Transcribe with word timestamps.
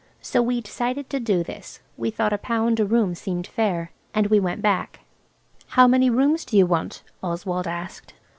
So 0.19 0.41
we 0.41 0.61
decided 0.61 1.11
to 1.11 1.19
do 1.19 1.43
this. 1.43 1.79
We 1.95 2.09
thought 2.09 2.33
a 2.33 2.39
pound 2.39 2.79
a 2.79 2.85
room 2.87 3.13
seemed 3.13 3.45
fair. 3.45 3.91
And 4.15 4.31
we 4.31 4.39
went 4.39 4.63
back. 4.63 5.01
"How 5.77 5.87
many 5.87 6.09
rooms 6.09 6.43
do 6.43 6.57
you 6.57 6.65
want?" 6.65 7.03
Oswald 7.21 7.67
asked. 7.67 8.15